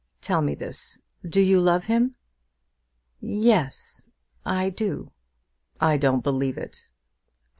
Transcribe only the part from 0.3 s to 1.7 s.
me this. Do you